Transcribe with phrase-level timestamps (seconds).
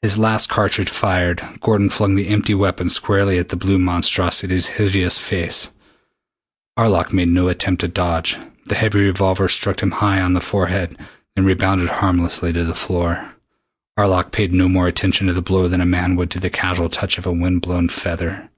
[0.00, 5.18] His last cartridge fired, Gordon flung the empty weapon squarely at the blue monstrosity's hideous
[5.18, 5.68] face.
[6.78, 8.38] Arlok made no attempt to dodge.
[8.64, 10.96] The heavy revolver struck him high on the forehead,
[11.36, 13.34] then rebounded harmlessly to the floor.
[13.98, 16.88] Arlok paid no more attention to the blow than a man would to the casual
[16.88, 18.48] touch of a wind blown feather.